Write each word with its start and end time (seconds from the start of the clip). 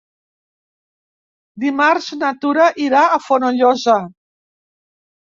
Dimarts 1.63 2.07
na 2.21 2.31
Tura 2.45 2.65
irà 2.85 3.01
a 3.01 3.19
Fonollosa. 3.25 3.99